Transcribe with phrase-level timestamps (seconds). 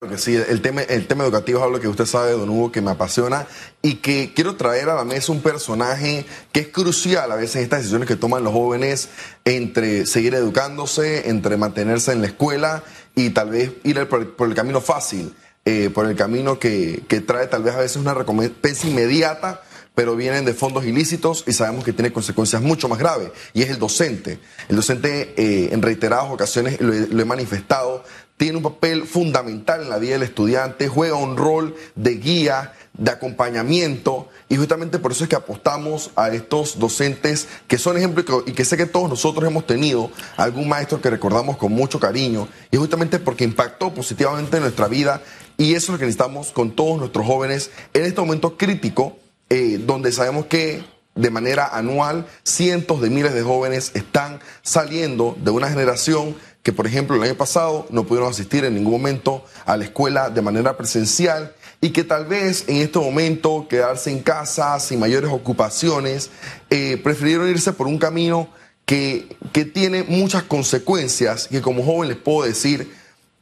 [0.00, 3.46] Porque sí, el tema, educativo es algo que usted sabe, don Hugo, que me apasiona
[3.82, 7.62] y que quiero traer a la mesa un personaje que es crucial a veces en
[7.64, 9.10] estas decisiones que toman los jóvenes
[9.44, 12.82] entre seguir educándose, entre mantenerse en la escuela
[13.14, 15.34] y tal vez ir por, el camino fácil,
[15.66, 19.60] eh, por el camino que, que trae tal vez a veces una recompensa inmediata
[19.94, 23.70] pero vienen de fondos ilícitos y sabemos que tiene consecuencias mucho más graves, y es
[23.70, 24.38] el docente.
[24.68, 28.04] El docente eh, en reiteradas ocasiones, lo he, manifestado,
[28.40, 33.10] tiene un papel fundamental en la vida del estudiante, juega un rol de guía, de
[33.10, 38.52] acompañamiento, y justamente por eso es que apostamos a estos docentes que son ejemplos y
[38.52, 42.78] que sé que todos nosotros hemos tenido algún maestro que recordamos con mucho cariño, y
[42.78, 45.20] justamente porque impactó positivamente en nuestra vida,
[45.58, 49.18] y eso es lo que necesitamos con todos nuestros jóvenes en este momento crítico
[49.50, 50.82] eh, donde sabemos que
[51.14, 56.86] de manera anual cientos de miles de jóvenes están saliendo de una generación que, por
[56.86, 60.76] ejemplo, el año pasado no pudieron asistir en ningún momento a la escuela de manera
[60.76, 66.30] presencial y que tal vez en este momento quedarse en casa sin mayores ocupaciones,
[66.68, 68.50] eh, prefirieron irse por un camino
[68.84, 72.92] que, que tiene muchas consecuencias que como joven les puedo decir,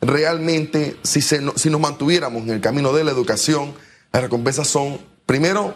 [0.00, 3.74] realmente si, se, si nos mantuviéramos en el camino de la educación,
[4.12, 5.74] las recompensas son, primero,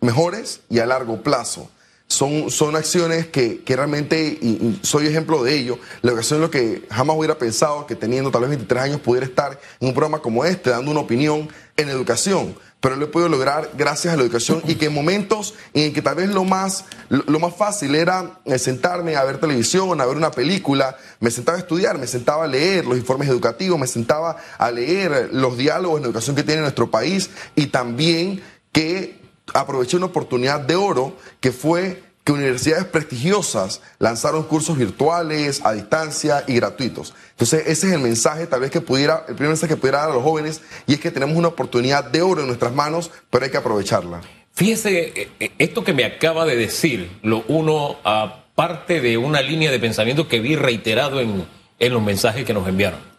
[0.00, 1.70] mejores y a largo plazo.
[2.12, 6.86] Son, son acciones que, realmente, y, soy ejemplo de ello, la educación es lo que
[6.90, 10.44] jamás hubiera pensado que teniendo tal vez 23 años pudiera estar en un programa como
[10.44, 14.60] este, dando una opinión en educación, pero lo he podido lograr gracias a la educación
[14.66, 18.58] y que en momentos en que tal vez lo más, lo, más fácil era eh,
[18.58, 22.46] sentarme a ver televisión, a ver una película, me sentaba a estudiar, me sentaba a
[22.46, 26.90] leer los informes educativos, me sentaba a leer los diálogos en educación que tiene nuestro
[26.90, 29.21] país y también que
[29.54, 36.44] aproveché una oportunidad de oro que fue que universidades prestigiosas lanzaron cursos virtuales, a distancia
[36.46, 37.14] y gratuitos.
[37.30, 40.10] Entonces, ese es el mensaje tal vez que pudiera, el primer mensaje que pudiera dar
[40.10, 43.44] a los jóvenes, y es que tenemos una oportunidad de oro en nuestras manos, pero
[43.44, 44.20] hay que aprovecharla.
[44.52, 49.70] Fíjese, eh, eh, esto que me acaba de decir, lo uno aparte de una línea
[49.70, 51.46] de pensamiento que vi reiterado en,
[51.78, 53.11] en los mensajes que nos enviaron.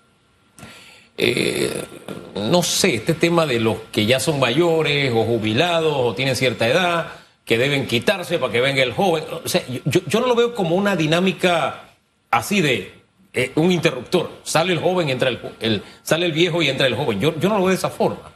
[1.18, 1.84] Eh,
[2.36, 6.68] no sé, este tema de los que ya son mayores o jubilados o tienen cierta
[6.68, 7.08] edad,
[7.46, 9.24] que deben quitarse para que venga el joven.
[9.44, 11.90] O sea, yo, no lo veo como una dinámica
[12.32, 12.94] así de
[13.34, 14.32] eh, un interruptor.
[14.44, 17.20] Sale el joven, entra el, sale el viejo y entra el joven.
[17.20, 18.32] Yo, yo no lo veo de esa forma.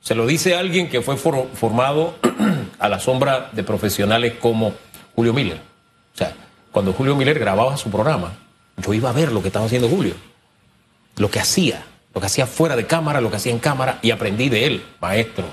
[0.00, 2.14] Se lo dice alguien que fue formado
[2.78, 4.74] a la sombra de profesionales como
[5.14, 5.60] Julio Miller.
[6.14, 6.34] O sea,
[6.72, 8.32] cuando Julio Miller grababa su programa,
[8.78, 10.14] yo iba a ver lo que estaba haciendo Julio,
[11.16, 11.84] lo que hacía
[12.14, 14.84] lo que hacía fuera de cámara, lo que hacía en cámara, y aprendí de él,
[15.00, 15.44] maestro.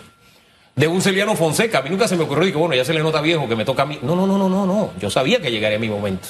[0.76, 3.02] De un Celiano Fonseca, a mí nunca se me ocurrió, digo, bueno, ya se le
[3.02, 4.00] nota viejo que me toca a mí.
[4.02, 4.94] No, no, no, no, no, no.
[5.00, 6.30] Yo sabía que llegaría mi momento.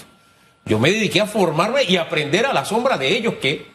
[0.65, 3.67] Yo me dediqué a formarme y aprender a la sombra de ellos que,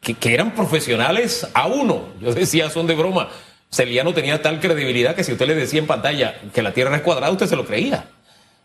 [0.00, 2.08] que, eran profesionales a uno.
[2.20, 3.28] Yo decía, son de broma.
[3.70, 7.02] Celiano tenía tal credibilidad que si usted le decía en pantalla que la Tierra es
[7.02, 8.06] cuadrada, usted se lo creía.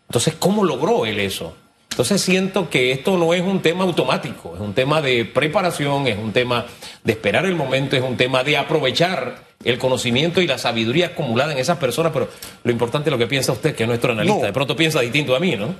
[0.08, 1.54] Entonces, ¿cómo logró él eso?
[1.96, 6.18] Entonces siento que esto no es un tema automático, es un tema de preparación, es
[6.18, 6.66] un tema
[7.02, 11.52] de esperar el momento, es un tema de aprovechar el conocimiento y la sabiduría acumulada
[11.52, 12.28] en esas personas, pero
[12.64, 15.34] lo importante es lo que piensa usted, que es nuestro analista, de pronto piensa distinto
[15.34, 15.74] a mí, ¿no?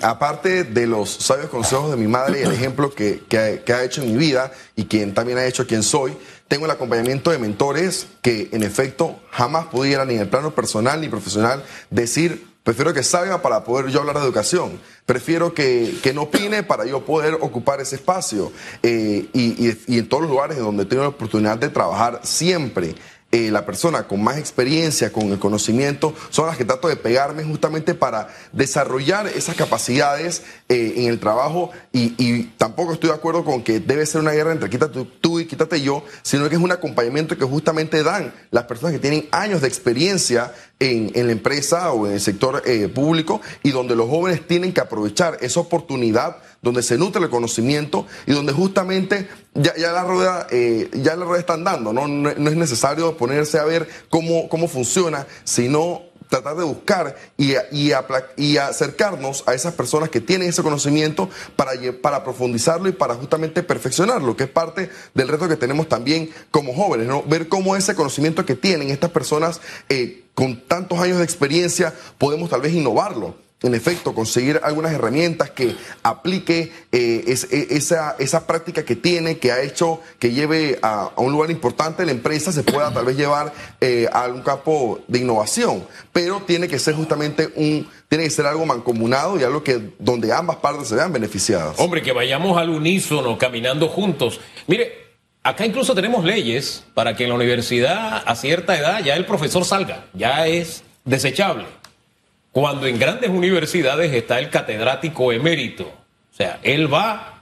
[0.00, 4.00] Aparte de los sabios consejos de mi madre y el ejemplo que, que, ha hecho
[4.00, 6.16] en mi vida y quien también ha hecho quien soy,
[6.48, 10.98] tengo el acompañamiento de mentores que en efecto jamás pudieran ni en el plano personal
[11.02, 14.78] ni profesional decir Prefiero que salga para poder yo hablar de educación.
[15.06, 18.52] Prefiero que, no opine para yo poder ocupar ese espacio.
[18.82, 22.94] Eh, y, y, en todos los lugares donde tengo la oportunidad de trabajar siempre
[23.30, 27.44] eh, la persona con más experiencia, con el conocimiento, son las que trato de pegarme
[27.44, 33.62] justamente para desarrollar esas capacidades eh, en el trabajo y, tampoco estoy de acuerdo con
[33.62, 36.72] que debe ser una guerra entre quítate tú y quítate yo, sino que es un
[36.72, 42.06] acompañamiento que justamente dan las personas que tienen años de experiencia en, la empresa o
[42.06, 46.82] en el sector eh, público y donde los jóvenes tienen que aprovechar esa oportunidad donde
[46.82, 51.40] se nutre el conocimiento y donde justamente ya, ya la rueda eh, ya la rueda
[51.40, 52.06] está andando, ¿no?
[52.06, 52.30] ¿no?
[52.30, 57.92] es necesario ponerse a ver cómo, cómo funciona, sino tratar de buscar y, y,
[58.36, 61.72] y, acercarnos a esas personas que tienen ese conocimiento para,
[62.02, 66.74] para profundizarlo y para justamente perfeccionarlo, que es parte del reto que tenemos también como
[66.74, 67.22] jóvenes, ¿no?
[67.22, 72.50] Ver cómo ese conocimiento que tienen estas personas eh, con tantos años de experiencia podemos
[72.50, 75.74] tal vez innovarlo en efecto, conseguir algunas herramientas que
[76.04, 81.50] aplique eh, e, esa, práctica que tiene, que ha hecho, que lleve a, un lugar
[81.50, 85.84] importante la empresa, se pueda tal vez llevar eh, a algún campo de innovación.
[86.12, 90.32] Pero tiene que ser justamente un, tiene que ser algo mancomunado y algo que donde
[90.32, 91.78] ambas partes se vean beneficiadas.
[91.78, 94.40] Hombre, que vayamos al unísono, caminando juntos.
[94.68, 94.92] Mire,
[95.42, 99.64] acá incluso tenemos leyes para que en la universidad a cierta edad ya el profesor
[99.64, 101.64] salga, ya es desechable.
[102.52, 107.38] Cuando en grandes universidades está el catedrático emérito, o sea, él va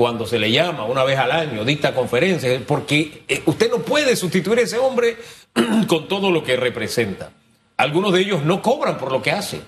[0.00, 4.16] cuando se le llama una vez al año, dicta conferencias, porque eh, usted no puede
[4.16, 5.18] sustituir a ese hombre
[5.86, 7.32] con todo lo que representa.
[7.76, 9.62] Algunos de ellos no cobran por lo que hacen.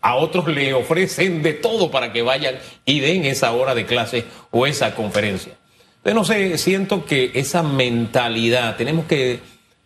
[0.00, 4.24] A otros le ofrecen de todo para que vayan y den esa hora de clase
[4.50, 5.54] o esa conferencia.
[6.02, 9.40] Pero no sé, siento que esa mentalidad tenemos que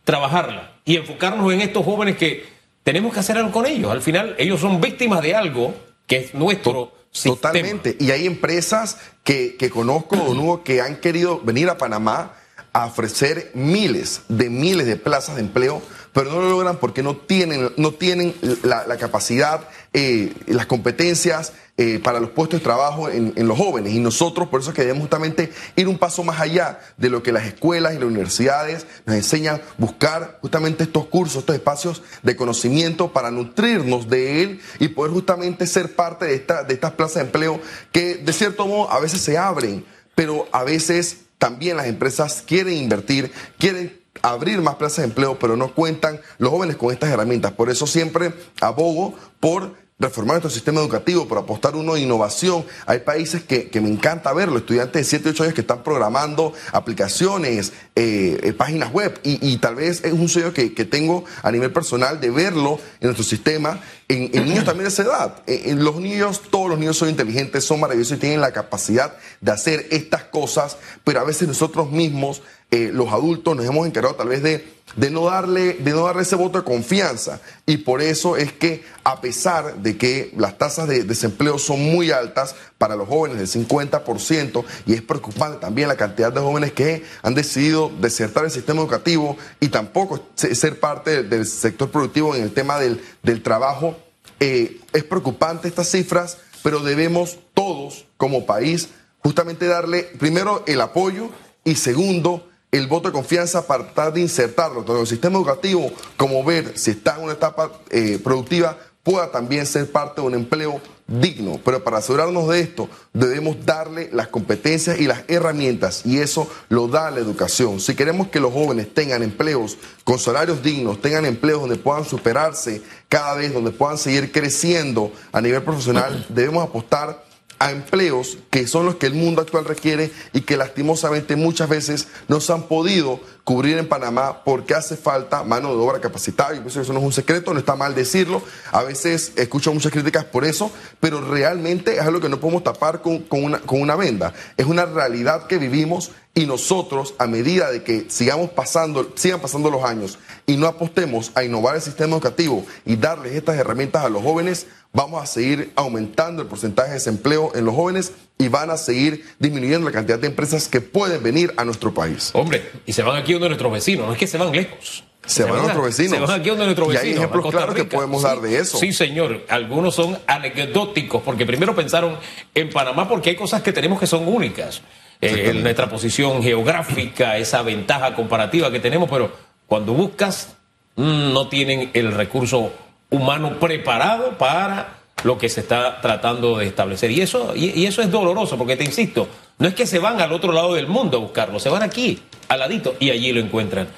[0.04, 2.57] trabajarla y enfocarnos en estos jóvenes que
[2.88, 3.92] tenemos que hacer algo con ellos.
[3.92, 5.74] Al final, ellos son víctimas de algo
[6.06, 7.98] que es nuestro Totalmente.
[8.00, 12.32] Y hay empresas que, que conozco, Don Hugo, que han querido venir a Panamá
[12.72, 15.82] a ofrecer miles de miles de plazas de empleo,
[16.18, 18.34] pero no lo logran porque no tienen, no tienen
[18.64, 23.92] la, capacidad, eh, las competencias eh, para los puestos de trabajo en, los jóvenes.
[23.92, 27.22] Y nosotros, por eso es que debemos justamente ir un paso más allá de lo
[27.22, 32.34] que las escuelas y las universidades nos enseñan, buscar justamente estos cursos, estos espacios de
[32.34, 37.14] conocimiento para nutrirnos de él y poder justamente ser parte de, esta, de estas plazas
[37.14, 37.60] de empleo
[37.92, 39.84] que de cierto modo a veces se abren,
[40.16, 45.56] pero a veces también las empresas quieren invertir, quieren abrir más plazas de empleo, pero
[45.56, 47.52] no cuentan los jóvenes con estas herramientas.
[47.52, 52.64] Por eso siempre abogo por reformar nuestro sistema educativo, por apostar uno de innovación.
[52.86, 57.72] Hay países que, me encanta verlo, estudiantes de 7, 8 años que están programando aplicaciones,
[57.96, 62.20] eh, eh, páginas web, y, tal vez es un sueño que, tengo a nivel personal
[62.20, 65.42] de verlo en nuestro sistema, en, niños también de esa edad.
[65.46, 69.50] En, los niños, todos los niños son inteligentes, son maravillosos y tienen la capacidad de
[69.50, 74.28] hacer estas cosas, pero a veces nosotros mismos eh, los adultos nos hemos encargado tal
[74.28, 77.40] vez de, de, no darle, de no darle ese voto de confianza.
[77.64, 82.10] Y por eso es que, a pesar de que las tasas de desempleo son muy
[82.10, 87.04] altas para los jóvenes, del 50%, y es preocupante también la cantidad de jóvenes que
[87.22, 92.52] han decidido desertar el sistema educativo y tampoco ser parte del sector productivo en el
[92.52, 93.96] tema del, del trabajo,
[94.40, 98.90] eh, es preocupante estas cifras, pero debemos todos como país
[99.20, 101.30] justamente darle primero el apoyo
[101.64, 106.44] y segundo el voto de confianza para tratar de insertarlo todo el sistema educativo, como
[106.44, 110.80] ver si está en una etapa eh, productiva, pueda también ser parte de un empleo
[111.06, 111.58] digno.
[111.64, 116.88] Pero para asegurarnos de esto, debemos darle las competencias y las herramientas, y eso lo
[116.88, 117.80] da la educación.
[117.80, 122.82] Si queremos que los jóvenes tengan empleos con salarios dignos, tengan empleos donde puedan superarse
[123.08, 127.27] cada vez, donde puedan seguir creciendo a nivel profesional, debemos apostar
[127.58, 132.08] a empleos que son los que el mundo actual requiere y que lastimosamente muchas veces
[132.28, 136.54] no se han podido cubrir en Panamá porque hace falta mano de obra capacitada.
[136.54, 138.42] Y eso no es un secreto, no está mal decirlo.
[138.72, 143.00] A veces escucho muchas críticas por eso, pero realmente es algo que no podemos tapar
[143.00, 144.34] con, una, con una venda.
[144.58, 149.70] Es una realidad que vivimos y nosotros, a medida de que sigamos pasando, sigan pasando
[149.70, 154.10] los años y no apostemos a innovar el sistema educativo y darles estas herramientas a
[154.10, 158.70] los jóvenes, vamos a seguir aumentando el porcentaje de desempleo en los jóvenes y van
[158.70, 162.30] a seguir disminuyendo la cantidad de empresas que pueden venir a nuestro país.
[162.34, 165.04] Hombre, y se van aquí donde nuestros vecinos, no es que se van lejos.
[165.26, 166.12] Se, van, a nuestros vecinos.
[166.12, 167.06] Se van aquí donde nuestros vecinos.
[167.06, 168.78] Y hay ejemplos claros que podemos dar de eso.
[168.78, 169.44] Sí, señor.
[169.48, 172.16] Algunos son anecdóticos, porque primero pensaron
[172.54, 174.80] en Panamá porque hay cosas que tenemos que son únicas.
[175.20, 179.32] Eh, nuestra posición geográfica, esa ventaja comparativa que tenemos, pero
[179.66, 180.56] cuando buscas,
[180.94, 182.72] mm, no tienen el recurso
[183.10, 187.10] humano preparado para lo que se está tratando de establecer.
[187.10, 190.32] Y eso, y, eso es doloroso, porque te insisto, no es que se van al
[190.32, 193.88] otro lado del mundo a buscarlo, se van aquí, al ladito, y allí lo encuentran.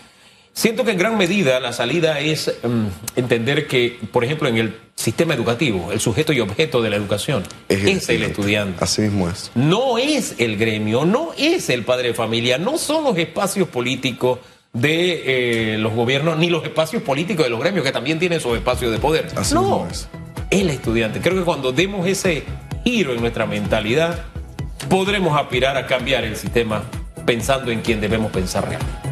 [0.53, 2.87] Siento que en gran medida la salida es mm,
[3.17, 7.45] entender que, por ejemplo, en el sistema educativo, el sujeto y objeto de la educación
[7.69, 8.83] es, el, estudiante.
[8.83, 9.53] Así mismo es.
[9.55, 14.41] No es el gremio, no es el padre de familia, no son los espacios políticos
[14.73, 18.57] de eh, los gobiernos ni los espacios políticos de los gremios que también tienen sus
[18.57, 19.29] espacios de poder.
[19.37, 20.09] Así no, es.
[20.51, 21.21] El estudiante.
[21.21, 22.45] Creo que cuando demos ese
[22.85, 24.25] giro en nuestra mentalidad,
[24.89, 26.83] podremos aspirar a cambiar el sistema
[27.25, 29.10] pensando en quien debemos pensar realmente.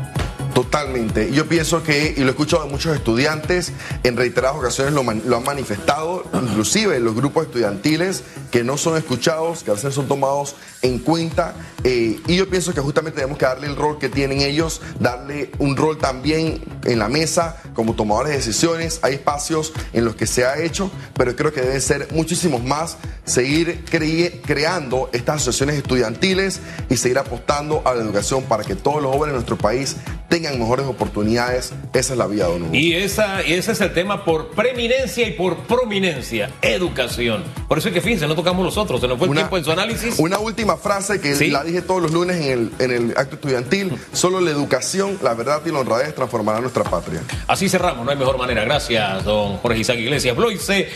[0.58, 1.30] Totalmente.
[1.30, 3.70] Yo pienso que, y lo he escuchado de muchos estudiantes,
[4.02, 9.70] en reiteradas ocasiones lo, han manifestado, inclusive los grupos estudiantiles que no son escuchados, que
[9.70, 11.54] a veces son tomados en cuenta.
[11.84, 15.52] Eh, y yo pienso que justamente tenemos que darle el rol que tienen ellos, darle
[15.60, 18.98] un rol también en la mesa como tomadores de decisiones.
[19.02, 22.96] Hay espacios en los que se ha hecho, pero creo que deben ser muchísimos más.
[23.24, 26.60] Seguir creando estas asociaciones estudiantiles
[26.90, 29.96] y seguir apostando a la educación para que todos los jóvenes de nuestro país
[30.28, 31.72] tengan mejores oportunidades.
[31.92, 32.74] Esa es la vía, don Hugo.
[32.74, 37.44] Y, esa, y ese es el tema por preeminencia y por prominencia, educación.
[37.66, 39.72] Por eso es que fíjense, no tocamos nosotros, se nos fue el tiempo en su
[39.72, 40.18] análisis.
[40.18, 43.92] Una última frase que la dije todos los lunes en el, en el acto estudiantil,
[44.12, 47.22] solo la educación, la verdad y la honradez transformará nuestra patria.
[47.46, 48.64] Así cerramos, no hay mejor manera.
[48.64, 50.88] Gracias, don Jorge Isaac Iglesias Bloise.